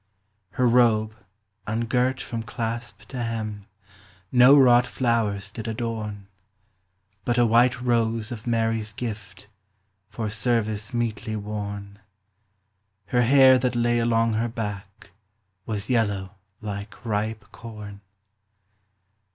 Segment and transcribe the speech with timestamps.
[0.53, 1.13] Her robe,
[1.67, 3.67] ungirt from clasp to hem,
[4.31, 6.27] No wrought flowers did adorn,
[7.23, 9.47] But a white rose of Mary's gift,
[10.09, 11.99] For service meetly worn;
[13.09, 15.11] Her hair that lay along her back
[15.67, 18.01] Was yellow like ripe corn.